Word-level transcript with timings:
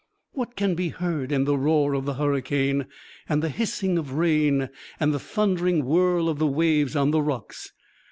What 0.31 0.55
can 0.55 0.73
be 0.73 0.89
heard 0.89 1.31
in 1.31 1.43
the 1.43 1.55
roar 1.55 1.93
of 1.93 2.05
the 2.05 2.15
hurricane, 2.15 2.87
and 3.29 3.43
the 3.43 3.49
hissing 3.49 3.99
of 3.99 4.13
rain, 4.13 4.69
and 4.99 5.13
the 5.13 5.19
thundering 5.19 5.85
whirl 5.85 6.27
of 6.27 6.39
the 6.39 6.47
waves 6.47 6.95
on 6.95 7.11
the 7.11 7.21
rocks? 7.21 7.71